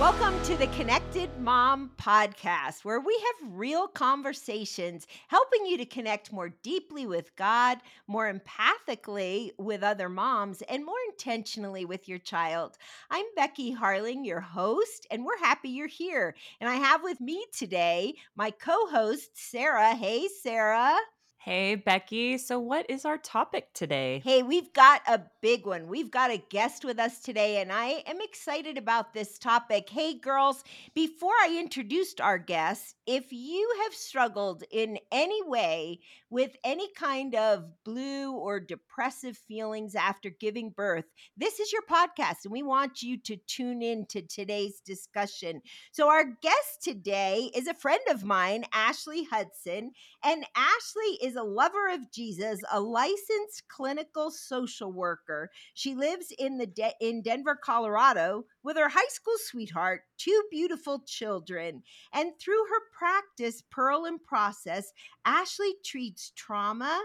Welcome 0.00 0.42
to 0.44 0.56
the 0.56 0.66
Connected 0.68 1.28
Mom 1.38 1.90
Podcast, 1.98 2.86
where 2.86 3.00
we 3.00 3.12
have 3.42 3.50
real 3.52 3.86
conversations 3.86 5.06
helping 5.28 5.66
you 5.66 5.76
to 5.76 5.84
connect 5.84 6.32
more 6.32 6.48
deeply 6.62 7.04
with 7.04 7.36
God, 7.36 7.76
more 8.06 8.32
empathically 8.32 9.50
with 9.58 9.82
other 9.82 10.08
moms, 10.08 10.62
and 10.62 10.86
more 10.86 10.96
intentionally 11.10 11.84
with 11.84 12.08
your 12.08 12.16
child. 12.16 12.78
I'm 13.10 13.26
Becky 13.36 13.74
Harling, 13.74 14.24
your 14.24 14.40
host, 14.40 15.06
and 15.10 15.22
we're 15.22 15.36
happy 15.36 15.68
you're 15.68 15.86
here. 15.86 16.34
And 16.62 16.70
I 16.70 16.76
have 16.76 17.02
with 17.02 17.20
me 17.20 17.44
today 17.52 18.14
my 18.34 18.52
co 18.52 18.86
host, 18.86 19.32
Sarah. 19.34 19.94
Hey, 19.94 20.28
Sarah. 20.28 20.96
Hey, 21.42 21.74
Becky. 21.74 22.36
So, 22.36 22.58
what 22.60 22.84
is 22.90 23.06
our 23.06 23.16
topic 23.16 23.72
today? 23.72 24.20
Hey, 24.22 24.42
we've 24.42 24.74
got 24.74 25.00
a 25.08 25.22
big 25.40 25.64
one. 25.64 25.88
We've 25.88 26.10
got 26.10 26.30
a 26.30 26.36
guest 26.36 26.84
with 26.84 26.98
us 26.98 27.18
today, 27.20 27.62
and 27.62 27.72
I 27.72 28.04
am 28.06 28.20
excited 28.20 28.76
about 28.76 29.14
this 29.14 29.38
topic. 29.38 29.88
Hey, 29.88 30.12
girls, 30.12 30.64
before 30.94 31.32
I 31.32 31.56
introduced 31.58 32.20
our 32.20 32.36
guest, 32.36 32.96
if 33.10 33.32
you 33.32 33.68
have 33.82 33.92
struggled 33.92 34.62
in 34.70 34.96
any 35.10 35.42
way 35.42 35.98
with 36.30 36.52
any 36.62 36.88
kind 36.94 37.34
of 37.34 37.64
blue 37.82 38.30
or 38.30 38.60
depressive 38.60 39.36
feelings 39.36 39.96
after 39.96 40.30
giving 40.30 40.70
birth, 40.70 41.06
this 41.36 41.58
is 41.58 41.72
your 41.72 41.82
podcast, 41.90 42.44
and 42.44 42.52
we 42.52 42.62
want 42.62 43.02
you 43.02 43.18
to 43.18 43.36
tune 43.48 43.82
in 43.82 44.06
to 44.06 44.22
today's 44.22 44.80
discussion. 44.86 45.60
So, 45.90 46.08
our 46.08 46.22
guest 46.40 46.84
today 46.84 47.50
is 47.52 47.66
a 47.66 47.74
friend 47.74 47.98
of 48.08 48.22
mine, 48.22 48.62
Ashley 48.72 49.24
Hudson, 49.24 49.90
and 50.22 50.46
Ashley 50.54 51.18
is 51.20 51.34
a 51.34 51.42
lover 51.42 51.88
of 51.92 52.12
Jesus, 52.12 52.60
a 52.70 52.78
licensed 52.80 53.64
clinical 53.66 54.30
social 54.30 54.92
worker. 54.92 55.50
She 55.74 55.96
lives 55.96 56.32
in 56.38 56.58
the 56.58 56.66
De- 56.68 56.94
in 57.00 57.22
Denver, 57.22 57.58
Colorado, 57.60 58.44
with 58.62 58.76
her 58.76 58.88
high 58.88 59.08
school 59.08 59.34
sweetheart, 59.38 60.02
two 60.18 60.42
beautiful 60.50 61.02
children. 61.06 61.82
And 62.12 62.32
through 62.38 62.64
her 62.68 62.82
practice, 62.96 63.62
Pearl 63.70 64.04
in 64.04 64.18
Process, 64.18 64.92
Ashley 65.24 65.74
treats 65.84 66.32
trauma, 66.36 67.00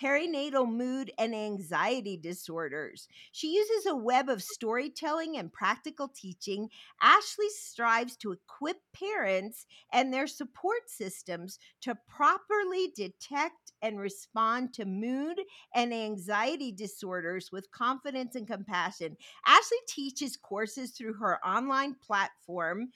perinatal 0.00 0.70
mood 0.70 1.10
and 1.18 1.34
anxiety 1.34 2.16
disorders. 2.16 3.08
She 3.32 3.48
uses 3.54 3.86
a 3.86 3.96
web 3.96 4.28
of 4.28 4.38
mm. 4.38 4.42
storytelling 4.42 5.36
and 5.36 5.52
practical 5.52 6.08
teaching. 6.08 6.68
Ashley 7.02 7.48
strives 7.50 8.16
to 8.18 8.32
equip 8.32 8.78
parents 8.92 9.66
and 9.92 10.12
their 10.12 10.26
support 10.26 10.88
systems 10.88 11.58
to 11.82 11.96
properly 12.08 12.92
detect 12.94 13.72
and 13.82 13.98
respond 13.98 14.72
to 14.74 14.84
mood 14.84 15.40
and 15.74 15.92
anxiety 15.92 16.72
disorders 16.72 17.50
with 17.52 17.70
confidence 17.70 18.34
and 18.34 18.46
compassion. 18.46 19.16
Ashley 19.46 19.78
teaches 19.86 20.36
courses 20.36 20.90
through 20.90 21.14
her 21.14 21.38
online 21.46 21.94
platform 21.94 22.88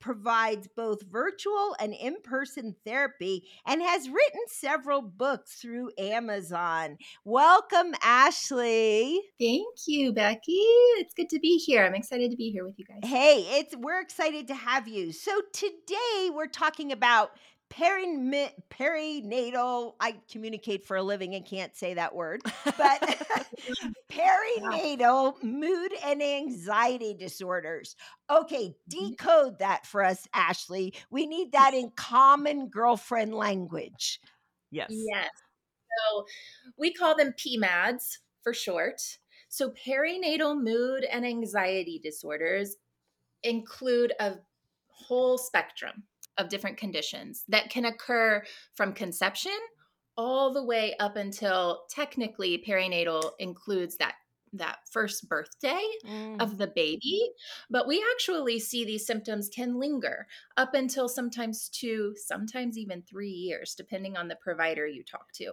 provides 0.00 0.68
both 0.68 1.02
virtual 1.02 1.76
and 1.80 1.94
in 1.94 2.16
person 2.22 2.74
therapy 2.84 3.44
and 3.66 3.82
has 3.82 4.08
written 4.08 4.40
several 4.48 5.02
books 5.02 5.56
through 5.56 5.90
Amazon. 5.98 6.98
Welcome, 7.24 7.94
Ashley. 8.02 9.20
Thank 9.38 9.66
you, 9.86 10.12
Becky. 10.12 10.62
It's 10.98 11.14
good 11.14 11.28
to 11.30 11.38
be 11.40 11.58
here. 11.58 11.84
I'm 11.84 11.94
excited 11.94 12.30
to 12.30 12.36
be 12.36 12.50
here 12.50 12.64
with 12.64 12.78
you 12.78 12.84
guys. 12.84 13.08
Hey, 13.08 13.44
it's 13.58 13.74
we're 13.76 14.00
excited 14.00 14.48
to 14.48 14.54
have 14.54 14.88
you. 14.88 15.12
So 15.12 15.40
today 15.52 16.30
we're 16.32 16.46
talking 16.46 16.92
about 16.92 17.32
perin- 17.70 18.48
perinatal 18.70 19.94
i 20.00 20.16
communicate 20.30 20.86
for 20.86 20.96
a 20.96 21.02
living 21.02 21.34
and 21.34 21.44
can't 21.44 21.76
say 21.76 21.94
that 21.94 22.14
word 22.14 22.40
but 22.64 23.26
perinatal 24.60 25.42
mood 25.42 25.92
and 26.04 26.22
anxiety 26.22 27.14
disorders 27.14 27.96
okay 28.30 28.74
Mm-hmm. 28.90 29.10
decode 29.10 29.58
that 29.58 29.86
for 29.86 30.04
us 30.04 30.26
ashley 30.34 30.94
we 31.10 31.26
need 31.26 31.52
that 31.52 31.74
in 31.74 31.90
common 31.96 32.68
girlfriend 32.68 33.34
language 33.34 34.20
Yes. 34.70 34.90
Yes. 34.90 35.30
So 36.10 36.26
we 36.78 36.92
call 36.92 37.16
them 37.16 37.34
PMADs 37.34 38.18
for 38.42 38.52
short. 38.54 39.00
So 39.48 39.70
perinatal 39.70 40.60
mood 40.62 41.04
and 41.04 41.26
anxiety 41.26 41.98
disorders 42.02 42.76
include 43.42 44.12
a 44.20 44.36
whole 44.88 45.38
spectrum 45.38 46.04
of 46.38 46.48
different 46.48 46.76
conditions 46.76 47.44
that 47.48 47.70
can 47.70 47.84
occur 47.86 48.44
from 48.74 48.92
conception 48.92 49.58
all 50.16 50.52
the 50.52 50.64
way 50.64 50.96
up 50.98 51.16
until 51.16 51.84
technically 51.90 52.62
perinatal 52.66 53.32
includes 53.38 53.96
that 53.96 54.14
that 54.52 54.78
first 54.90 55.28
birthday 55.28 55.82
Mm. 56.04 56.40
of 56.40 56.58
the 56.58 56.66
baby 56.68 57.20
but 57.70 57.86
we 57.88 58.04
actually 58.14 58.58
see 58.58 58.84
these 58.84 59.06
symptoms 59.06 59.48
can 59.48 59.78
linger 59.78 60.26
up 60.56 60.74
until 60.74 61.08
sometimes 61.08 61.68
two 61.68 62.14
sometimes 62.16 62.78
even 62.78 63.02
three 63.02 63.30
years 63.30 63.74
depending 63.74 64.16
on 64.16 64.28
the 64.28 64.36
provider 64.36 64.86
you 64.86 65.02
talk 65.02 65.32
to 65.32 65.52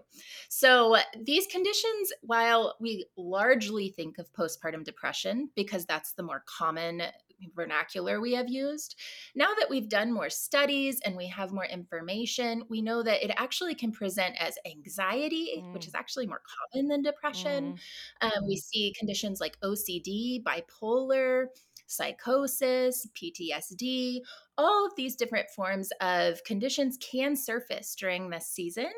so 0.50 0.98
these 1.20 1.48
conditions 1.48 2.14
while 2.22 2.76
we 2.80 3.06
largely 3.18 3.90
think 3.90 4.18
of 4.18 4.32
postpartum 4.34 4.84
depression 4.84 5.50
because 5.56 5.86
that's 5.86 6.14
the 6.14 6.24
more 6.24 6.44
common 6.48 7.02
vernacular 7.56 8.22
we 8.22 8.34
have 8.34 8.48
used 8.50 8.96
now 9.36 9.50
that 9.60 9.70
we've 9.70 9.90
done 9.90 10.12
more 10.14 10.30
studies 10.30 11.00
and 11.06 11.16
we 11.16 11.28
have 11.28 11.52
more 11.52 11.66
information 11.66 12.64
we 12.70 12.82
know 12.82 13.04
that 13.04 13.24
it 13.24 13.32
actually 13.38 13.76
can 13.76 13.92
present 13.92 14.36
as 14.40 14.58
anxiety 14.66 15.64
which 15.74 15.84
Mm. 15.84 15.88
is 15.88 15.96
actually 15.96 16.28
more 16.28 16.42
common 16.74 16.88
than 16.88 17.02
depression 17.02 17.78
Mm. 18.22 18.38
um, 18.38 18.48
we 18.48 18.56
see 18.58 18.94
conditions 18.98 19.40
like 19.40 19.58
OCD, 19.62 20.42
bipolar, 20.44 21.48
psychosis, 21.88 23.08
PTSD. 23.14 24.22
All 24.58 24.86
of 24.86 24.94
these 24.96 25.16
different 25.16 25.50
forms 25.50 25.90
of 26.02 26.44
conditions 26.44 26.98
can 26.98 27.36
surface 27.36 27.96
during 27.96 28.30
this 28.30 28.48
season. 28.48 28.92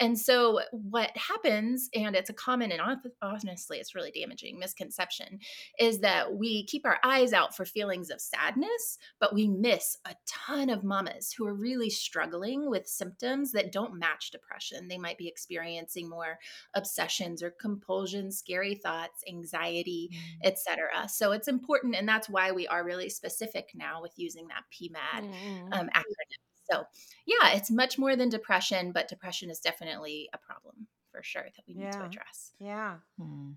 And 0.00 0.18
so, 0.18 0.60
what 0.72 1.16
happens, 1.16 1.88
and 1.94 2.14
it's 2.14 2.30
a 2.30 2.34
common 2.34 2.72
and 2.72 2.82
honestly, 3.22 3.78
it's 3.78 3.94
really 3.94 4.10
damaging 4.10 4.58
misconception, 4.58 5.40
is 5.78 6.00
that 6.00 6.34
we 6.34 6.64
keep 6.66 6.84
our 6.86 6.98
eyes 7.02 7.32
out 7.32 7.56
for 7.56 7.64
feelings 7.64 8.10
of 8.10 8.20
sadness, 8.20 8.98
but 9.20 9.34
we 9.34 9.48
miss 9.48 9.96
a 10.06 10.14
ton 10.26 10.70
of 10.70 10.84
mamas 10.84 11.32
who 11.32 11.46
are 11.46 11.54
really 11.54 11.90
struggling 11.90 12.68
with 12.68 12.86
symptoms 12.86 13.52
that 13.52 13.72
don't 13.72 13.98
match 13.98 14.30
depression. 14.30 14.88
They 14.88 14.98
might 14.98 15.18
be 15.18 15.28
experiencing 15.28 16.08
more 16.08 16.38
obsessions 16.74 17.42
or 17.42 17.50
compulsions, 17.50 18.38
scary 18.38 18.74
thoughts, 18.74 19.22
anxiety, 19.28 20.10
mm. 20.12 20.46
etc. 20.46 21.08
So 21.08 21.32
it's 21.32 21.48
important, 21.48 21.94
and 21.94 22.08
that's 22.08 22.28
why 22.28 22.52
we 22.52 22.66
are 22.68 22.84
really 22.84 23.08
specific 23.08 23.70
now 23.74 24.00
with 24.02 24.12
using 24.16 24.48
that 24.48 24.64
PMAD 24.98 25.24
Mm. 25.24 25.72
um, 25.80 25.88
acronym. 25.88 26.42
So 26.70 26.84
yeah, 27.26 27.52
it's 27.54 27.70
much 27.70 27.98
more 27.98 28.16
than 28.16 28.28
depression, 28.28 28.92
but 28.92 29.08
depression 29.08 29.50
is 29.50 29.60
definitely 29.60 30.28
a 30.32 30.38
problem 30.38 30.86
for 31.10 31.22
sure 31.22 31.44
that 31.44 31.64
we 31.66 31.74
need 31.74 31.92
to 31.92 32.04
address. 32.04 32.52
yeah 32.60 32.96
Hmm. 33.18 33.52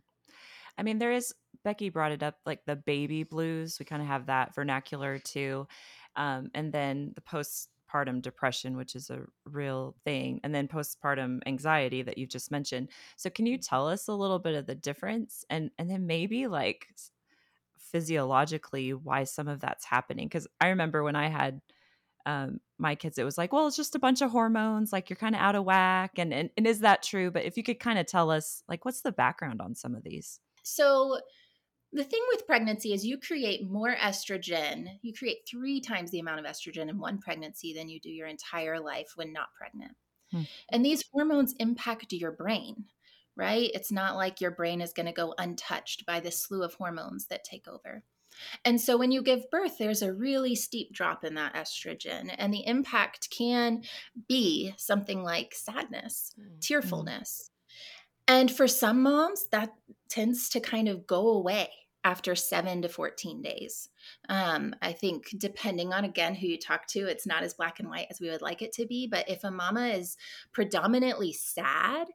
I 0.77 0.83
mean, 0.83 0.99
there 0.99 1.11
is, 1.11 1.33
Becky 1.63 1.89
brought 1.89 2.13
it 2.13 2.23
up, 2.23 2.37
like 2.45 2.63
the 2.65 2.75
baby 2.77 3.23
blues. 3.23 3.77
We 3.79 3.85
kind 3.85 4.01
of 4.01 4.07
have 4.07 4.27
that 4.27 4.55
vernacular 4.55 5.19
too. 5.19 5.67
Um, 6.15 6.49
and 6.53 6.71
then 6.71 7.13
the 7.15 7.21
postpartum 7.21 8.21
depression, 8.21 8.77
which 8.77 8.95
is 8.95 9.09
a 9.09 9.25
real 9.45 9.95
thing. 10.05 10.39
And 10.43 10.55
then 10.55 10.67
postpartum 10.69 11.41
anxiety 11.45 12.01
that 12.03 12.17
you've 12.17 12.29
just 12.29 12.51
mentioned. 12.51 12.89
So, 13.17 13.29
can 13.29 13.45
you 13.45 13.57
tell 13.57 13.87
us 13.89 14.07
a 14.07 14.13
little 14.13 14.39
bit 14.39 14.55
of 14.55 14.65
the 14.65 14.75
difference 14.75 15.43
and, 15.49 15.71
and 15.77 15.89
then 15.89 16.07
maybe 16.07 16.47
like 16.47 16.87
s- 16.93 17.11
physiologically 17.91 18.93
why 18.93 19.23
some 19.23 19.47
of 19.47 19.59
that's 19.59 19.85
happening? 19.85 20.27
Because 20.27 20.47
I 20.59 20.69
remember 20.69 21.03
when 21.03 21.15
I 21.15 21.29
had 21.29 21.61
um, 22.25 22.59
my 22.77 22.95
kids, 22.95 23.17
it 23.17 23.23
was 23.23 23.37
like, 23.37 23.51
well, 23.51 23.67
it's 23.67 23.77
just 23.77 23.95
a 23.95 23.99
bunch 23.99 24.21
of 24.21 24.31
hormones, 24.31 24.91
like 24.91 25.09
you're 25.09 25.17
kind 25.17 25.35
of 25.35 25.41
out 25.41 25.55
of 25.55 25.65
whack. 25.65 26.11
And, 26.17 26.33
and, 26.33 26.49
and 26.57 26.67
is 26.67 26.79
that 26.79 27.03
true? 27.03 27.31
But 27.31 27.45
if 27.45 27.57
you 27.57 27.63
could 27.63 27.79
kind 27.79 27.99
of 27.99 28.05
tell 28.05 28.29
us, 28.29 28.63
like, 28.67 28.85
what's 28.85 29.01
the 29.01 29.11
background 29.11 29.61
on 29.61 29.75
some 29.75 29.95
of 29.95 30.03
these? 30.03 30.39
So 30.63 31.19
the 31.93 32.03
thing 32.03 32.21
with 32.31 32.45
pregnancy 32.45 32.93
is 32.93 33.05
you 33.05 33.17
create 33.17 33.69
more 33.69 33.95
estrogen. 33.95 34.87
You 35.01 35.13
create 35.13 35.39
three 35.49 35.81
times 35.81 36.11
the 36.11 36.19
amount 36.19 36.39
of 36.39 36.45
estrogen 36.45 36.89
in 36.89 36.99
one 36.99 37.19
pregnancy 37.19 37.73
than 37.73 37.89
you 37.89 37.99
do 37.99 38.09
your 38.09 38.27
entire 38.27 38.79
life 38.79 39.11
when 39.15 39.33
not 39.33 39.47
pregnant. 39.57 39.93
Hmm. 40.31 40.43
And 40.69 40.85
these 40.85 41.03
hormones 41.11 41.53
impact 41.59 42.13
your 42.13 42.31
brain, 42.31 42.85
right? 43.41 43.71
It's 43.73 43.91
not 43.91 44.15
like 44.15 44.39
your 44.39 44.51
brain 44.51 44.81
is 44.81 44.93
going 44.93 45.07
to 45.07 45.11
go 45.11 45.33
untouched 45.39 46.05
by 46.05 46.19
the 46.19 46.31
slew 46.31 46.61
of 46.63 46.75
hormones 46.75 47.25
that 47.27 47.43
take 47.43 47.67
over. 47.67 48.03
And 48.63 48.79
so 48.79 48.97
when 48.97 49.11
you 49.11 49.23
give 49.23 49.49
birth, 49.49 49.77
there's 49.79 50.03
a 50.03 50.13
really 50.13 50.55
steep 50.55 50.93
drop 50.93 51.25
in 51.25 51.33
that 51.35 51.55
estrogen, 51.55 52.33
and 52.37 52.53
the 52.53 52.65
impact 52.65 53.29
can 53.29 53.81
be 54.27 54.73
something 54.77 55.23
like 55.23 55.55
sadness, 55.55 56.33
Mm. 56.39 56.61
tearfulness. 56.61 57.49
And 58.27 58.51
for 58.51 58.67
some 58.67 59.01
moms, 59.01 59.47
that 59.51 59.73
tends 60.07 60.49
to 60.49 60.59
kind 60.59 60.87
of 60.87 61.07
go 61.07 61.29
away 61.29 61.69
after 62.03 62.35
seven 62.35 62.81
to 62.81 62.89
14 62.89 63.41
days. 63.41 63.89
Um, 64.29 64.75
I 64.81 64.91
think 64.91 65.29
depending 65.37 65.93
on 65.93 66.03
again 66.03 66.33
who 66.33 66.47
you 66.47 66.57
talk 66.57 66.87
to, 66.87 67.07
it's 67.07 67.27
not 67.27 67.43
as 67.43 67.53
black 67.53 67.79
and 67.79 67.89
white 67.89 68.07
as 68.09 68.19
we 68.19 68.29
would 68.29 68.41
like 68.41 68.61
it 68.61 68.71
to 68.73 68.85
be. 68.87 69.07
But 69.07 69.29
if 69.29 69.43
a 69.43 69.51
mama 69.51 69.87
is 69.89 70.17
predominantly 70.51 71.33
sad 71.33 72.07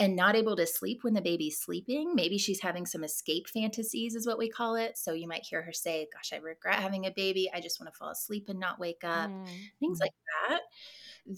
and 0.00 0.16
not 0.16 0.36
able 0.36 0.56
to 0.56 0.66
sleep 0.66 1.00
when 1.02 1.14
the 1.14 1.20
baby's 1.20 1.60
sleeping, 1.60 2.14
maybe 2.14 2.38
she's 2.38 2.60
having 2.60 2.86
some 2.86 3.04
escape 3.04 3.48
fantasies, 3.48 4.14
is 4.14 4.26
what 4.26 4.38
we 4.38 4.48
call 4.48 4.74
it. 4.74 4.98
So 4.98 5.12
you 5.12 5.28
might 5.28 5.46
hear 5.46 5.62
her 5.62 5.72
say, 5.72 6.08
Gosh, 6.12 6.32
I 6.32 6.42
regret 6.42 6.80
having 6.80 7.06
a 7.06 7.12
baby. 7.12 7.50
I 7.54 7.60
just 7.60 7.80
want 7.80 7.92
to 7.92 7.96
fall 7.96 8.10
asleep 8.10 8.46
and 8.48 8.58
not 8.58 8.80
wake 8.80 9.04
up, 9.04 9.30
mm. 9.30 9.48
things 9.78 10.00
like 10.00 10.14
that 10.48 10.60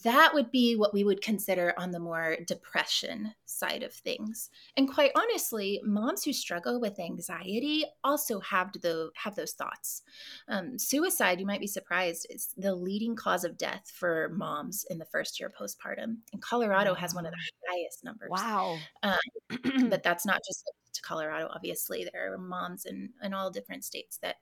that 0.04 0.32
would 0.34 0.50
be 0.50 0.76
what 0.76 0.94
we 0.94 1.04
would 1.04 1.20
consider 1.20 1.74
on 1.76 1.90
the 1.90 1.98
more 1.98 2.36
depression 2.46 3.34
side 3.44 3.82
of 3.82 3.92
things. 3.92 4.50
And 4.76 4.92
quite 4.92 5.10
honestly, 5.16 5.80
moms 5.84 6.24
who 6.24 6.32
struggle 6.32 6.80
with 6.80 7.00
anxiety 7.00 7.84
also 8.04 8.40
have 8.40 8.72
the 8.80 9.10
have 9.16 9.34
those 9.34 9.52
thoughts. 9.52 10.02
Um, 10.48 10.78
suicide, 10.78 11.40
you 11.40 11.46
might 11.46 11.60
be 11.60 11.66
surprised, 11.66 12.26
is 12.30 12.48
the 12.56 12.74
leading 12.74 13.16
cause 13.16 13.44
of 13.44 13.58
death 13.58 13.90
for 13.92 14.30
moms 14.32 14.84
in 14.90 14.98
the 14.98 15.04
first 15.06 15.40
year 15.40 15.50
postpartum. 15.50 16.18
And 16.32 16.40
Colorado 16.40 16.90
wow. 16.90 16.96
has 16.96 17.14
one 17.14 17.26
of 17.26 17.32
the 17.32 17.38
highest 17.68 18.04
numbers. 18.04 18.30
Wow! 18.30 18.78
Um, 19.02 19.18
but 19.90 20.02
that's 20.02 20.24
not 20.24 20.40
just 20.46 20.64
to 20.92 21.02
Colorado. 21.02 21.48
Obviously, 21.52 22.08
there 22.12 22.32
are 22.32 22.38
moms 22.38 22.84
in 22.84 23.10
in 23.22 23.34
all 23.34 23.50
different 23.50 23.84
states 23.84 24.18
that 24.22 24.36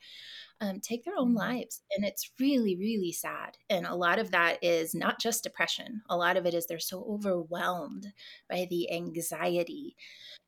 um, 0.60 0.80
take 0.80 1.04
their 1.04 1.16
own 1.16 1.28
mm-hmm. 1.28 1.38
lives. 1.38 1.82
And 1.94 2.04
it's 2.04 2.30
really, 2.38 2.76
really 2.76 3.12
sad. 3.12 3.56
And 3.70 3.86
a 3.86 3.94
lot 3.94 4.18
of 4.18 4.30
that 4.32 4.62
is 4.62 4.94
not 4.94 5.20
just 5.20 5.44
depression, 5.44 6.02
a 6.08 6.16
lot 6.16 6.36
of 6.36 6.46
it 6.46 6.54
is 6.54 6.66
they're 6.66 6.78
so 6.78 7.04
overwhelmed 7.08 8.12
by 8.48 8.66
the 8.70 8.90
anxiety 8.92 9.96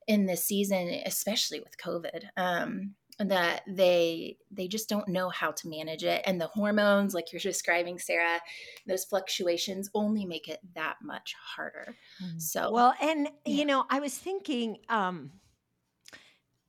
in 0.06 0.26
this 0.26 0.44
season, 0.44 0.88
especially 1.06 1.61
with 1.61 1.79
COVID. 1.79 2.25
Um, 2.37 2.94
that 3.19 3.61
they 3.67 4.38
they 4.50 4.67
just 4.67 4.88
don't 4.88 5.06
know 5.06 5.29
how 5.29 5.50
to 5.50 5.69
manage 5.69 6.05
it 6.05 6.23
and 6.25 6.41
the 6.41 6.46
hormones 6.46 7.12
like 7.12 7.31
you're 7.31 7.41
describing 7.41 7.99
sarah 7.99 8.41
those 8.87 9.05
fluctuations 9.05 9.91
only 9.93 10.25
make 10.25 10.49
it 10.49 10.58
that 10.75 10.96
much 11.03 11.35
harder 11.38 11.94
mm-hmm. 12.25 12.38
so 12.38 12.73
well 12.73 12.94
and 13.03 13.29
yeah. 13.44 13.55
you 13.55 13.67
know 13.67 13.85
i 13.91 14.00
was 14.00 14.17
thinking 14.17 14.79
um 14.88 15.31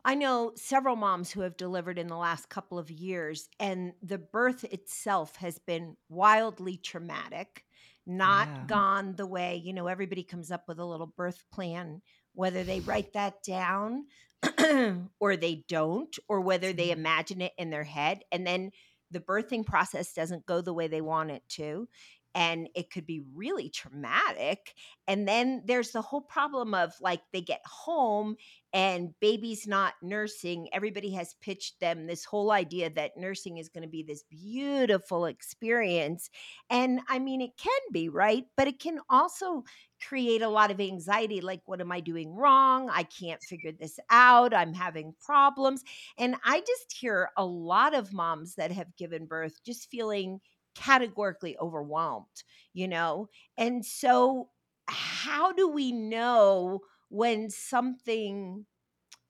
I 0.03 0.15
know 0.15 0.53
several 0.55 0.95
moms 0.95 1.31
who 1.31 1.41
have 1.41 1.57
delivered 1.57 1.99
in 1.99 2.07
the 2.07 2.17
last 2.17 2.49
couple 2.49 2.79
of 2.79 2.89
years, 2.89 3.47
and 3.59 3.93
the 4.01 4.17
birth 4.17 4.63
itself 4.63 5.35
has 5.37 5.59
been 5.59 5.95
wildly 6.09 6.77
traumatic, 6.77 7.65
not 8.07 8.47
yeah. 8.47 8.63
gone 8.65 9.15
the 9.15 9.27
way, 9.27 9.61
you 9.63 9.73
know, 9.73 9.87
everybody 9.87 10.23
comes 10.23 10.49
up 10.49 10.67
with 10.67 10.79
a 10.79 10.85
little 10.85 11.07
birth 11.07 11.43
plan, 11.51 12.01
whether 12.33 12.63
they 12.63 12.79
write 12.79 13.13
that 13.13 13.43
down 13.43 14.05
or 15.19 15.37
they 15.37 15.63
don't, 15.67 16.17
or 16.27 16.41
whether 16.41 16.73
they 16.73 16.89
mm-hmm. 16.89 16.99
imagine 16.99 17.41
it 17.41 17.53
in 17.57 17.69
their 17.69 17.83
head. 17.83 18.23
And 18.31 18.45
then 18.45 18.71
the 19.11 19.19
birthing 19.19 19.65
process 19.65 20.13
doesn't 20.13 20.47
go 20.47 20.61
the 20.61 20.73
way 20.73 20.87
they 20.87 21.01
want 21.01 21.31
it 21.31 21.43
to 21.49 21.87
and 22.33 22.69
it 22.75 22.91
could 22.91 23.05
be 23.05 23.23
really 23.33 23.69
traumatic. 23.69 24.73
And 25.07 25.27
then 25.27 25.63
there's 25.65 25.91
the 25.91 26.01
whole 26.01 26.21
problem 26.21 26.73
of 26.73 26.93
like 27.01 27.21
they 27.33 27.41
get 27.41 27.61
home 27.65 28.35
and 28.73 29.13
baby's 29.19 29.67
not 29.67 29.95
nursing. 30.01 30.69
Everybody 30.71 31.11
has 31.11 31.35
pitched 31.41 31.79
them 31.81 32.07
this 32.07 32.23
whole 32.23 32.51
idea 32.51 32.89
that 32.91 33.17
nursing 33.17 33.57
is 33.57 33.67
going 33.67 33.83
to 33.83 33.89
be 33.89 34.03
this 34.03 34.23
beautiful 34.29 35.25
experience. 35.25 36.29
And 36.69 37.01
I 37.09 37.19
mean, 37.19 37.41
it 37.41 37.57
can 37.57 37.81
be, 37.91 38.07
right? 38.07 38.45
But 38.55 38.67
it 38.67 38.79
can 38.79 38.99
also 39.09 39.63
create 40.07 40.41
a 40.41 40.49
lot 40.49 40.71
of 40.71 40.79
anxiety 40.79 41.41
like, 41.41 41.61
what 41.65 41.81
am 41.81 41.91
I 41.91 41.99
doing 41.99 42.33
wrong? 42.33 42.89
I 42.89 43.03
can't 43.03 43.43
figure 43.43 43.73
this 43.73 43.99
out. 44.09 44.53
I'm 44.53 44.73
having 44.73 45.13
problems. 45.19 45.83
And 46.17 46.35
I 46.45 46.61
just 46.61 46.93
hear 46.97 47.29
a 47.35 47.45
lot 47.45 47.93
of 47.93 48.13
moms 48.13 48.55
that 48.55 48.71
have 48.71 48.95
given 48.95 49.25
birth 49.25 49.61
just 49.65 49.89
feeling 49.91 50.39
categorically 50.75 51.57
overwhelmed, 51.57 52.43
you 52.73 52.87
know? 52.87 53.29
And 53.57 53.85
so, 53.85 54.49
how 54.87 55.53
do 55.53 55.67
we 55.67 55.91
know 55.91 56.81
when 57.09 57.49
something 57.49 58.65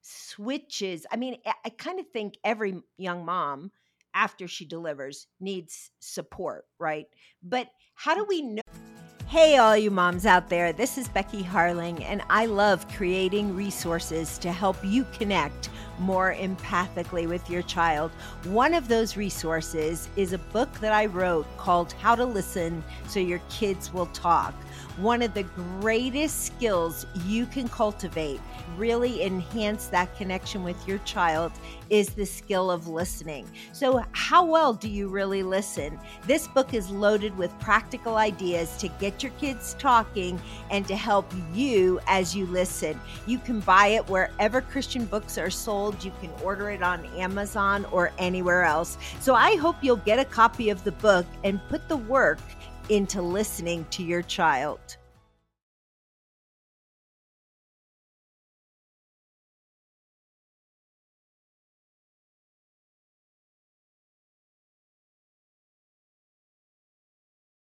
switches? 0.00 1.06
I 1.10 1.16
mean, 1.16 1.36
I, 1.46 1.52
I 1.66 1.68
kind 1.70 2.00
of 2.00 2.06
think 2.08 2.34
every 2.44 2.82
young 2.98 3.24
mom 3.24 3.70
after 4.14 4.46
she 4.46 4.66
delivers 4.66 5.26
needs 5.40 5.90
support, 6.00 6.64
right? 6.78 7.06
But 7.42 7.68
how 7.94 8.14
do 8.14 8.24
we 8.28 8.42
know? 8.42 8.62
Hey, 9.26 9.56
all 9.56 9.76
you 9.76 9.90
moms 9.90 10.26
out 10.26 10.50
there, 10.50 10.74
this 10.74 10.98
is 10.98 11.08
Becky 11.08 11.42
Harling, 11.42 12.04
and 12.04 12.22
I 12.28 12.44
love 12.44 12.86
creating 12.88 13.56
resources 13.56 14.36
to 14.38 14.52
help 14.52 14.76
you 14.84 15.06
connect 15.18 15.70
more 15.98 16.34
empathically 16.34 17.28
with 17.28 17.48
your 17.48 17.62
child. 17.62 18.10
One 18.44 18.74
of 18.74 18.88
those 18.88 19.16
resources 19.16 20.08
is 20.16 20.32
a 20.32 20.38
book 20.38 20.72
that 20.80 20.92
I 20.92 21.06
wrote 21.06 21.46
called 21.56 21.92
How 21.92 22.14
to 22.14 22.24
Listen 22.24 22.82
So 23.08 23.20
Your 23.20 23.40
Kids 23.48 23.92
Will 23.92 24.06
Talk 24.06 24.54
one 24.96 25.22
of 25.22 25.32
the 25.32 25.44
greatest 25.80 26.44
skills 26.44 27.06
you 27.26 27.46
can 27.46 27.68
cultivate, 27.68 28.40
really 28.76 29.22
enhance 29.22 29.86
that 29.86 30.14
connection 30.16 30.62
with 30.62 30.76
your 30.86 30.98
child, 30.98 31.52
is 31.88 32.10
the 32.10 32.26
skill 32.26 32.70
of 32.70 32.88
listening. 32.88 33.46
So, 33.72 34.04
how 34.12 34.44
well 34.44 34.74
do 34.74 34.88
you 34.88 35.08
really 35.08 35.42
listen? 35.42 35.98
This 36.26 36.46
book 36.46 36.74
is 36.74 36.90
loaded 36.90 37.36
with 37.36 37.58
practical 37.58 38.16
ideas 38.16 38.76
to 38.78 38.88
get 38.88 39.22
your 39.22 39.32
kids 39.32 39.74
talking 39.78 40.40
and 40.70 40.86
to 40.88 40.96
help 40.96 41.30
you 41.54 42.00
as 42.06 42.34
you 42.34 42.46
listen. 42.46 43.00
You 43.26 43.38
can 43.38 43.60
buy 43.60 43.88
it 43.88 44.08
wherever 44.08 44.60
Christian 44.60 45.04
books 45.06 45.38
are 45.38 45.50
sold. 45.82 46.04
You 46.04 46.12
can 46.20 46.30
order 46.42 46.70
it 46.70 46.82
on 46.82 47.04
Amazon 47.16 47.84
or 47.86 48.12
anywhere 48.18 48.64
else. 48.64 48.98
So, 49.20 49.34
I 49.34 49.56
hope 49.56 49.76
you'll 49.82 49.96
get 49.96 50.18
a 50.18 50.24
copy 50.24 50.70
of 50.70 50.82
the 50.84 50.92
book 50.92 51.26
and 51.44 51.60
put 51.68 51.88
the 51.88 51.96
work 51.96 52.40
into 52.88 53.22
listening 53.22 53.86
to 53.90 54.02
your 54.02 54.22
child. 54.22 54.80